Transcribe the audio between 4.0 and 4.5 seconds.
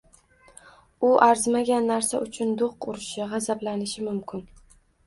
mumkin